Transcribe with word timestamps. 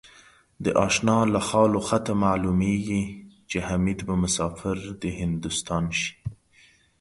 د 0.63 0.65
آشناله 0.87 1.41
خال 1.49 1.71
و 1.79 1.85
خطه 1.89 2.13
معلومېږي 2.23 3.03
ـ 3.07 3.13
چې 3.49 3.57
حمیدبه 3.67 4.13
مسافر 4.23 4.77
دهندوستان 5.03 5.85
شي 5.99 6.11